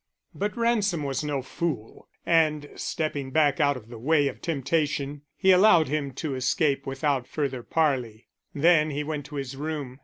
But 0.33 0.57
Ransom 0.57 1.03
was 1.03 1.23
no 1.23 1.43
fool 1.43 2.09
and, 2.25 2.67
stepping 2.75 3.29
back 3.29 3.59
out 3.59 3.77
of 3.77 3.89
the 3.89 3.99
way 3.99 4.27
of 4.29 4.41
temptation, 4.41 5.21
he 5.35 5.51
allowed 5.51 5.89
him 5.89 6.11
to 6.13 6.33
escape 6.33 6.87
without 6.87 7.27
further 7.27 7.61
parley. 7.61 8.25
Then 8.51 8.89
he 8.89 9.03
went 9.03 9.27
to 9.27 9.35
his 9.35 9.55
room. 9.55 9.99